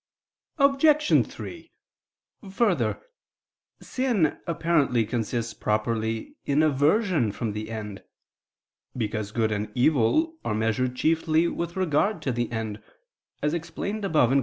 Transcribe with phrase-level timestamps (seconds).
[0.57, 1.27] Obj.
[1.27, 1.71] 3:
[2.49, 3.03] Further,
[3.81, 8.01] sin apparently consists properly in aversion from the end:
[8.97, 12.81] because good and evil are measured chiefly with regard to the end
[13.43, 14.39] as explained above (Q.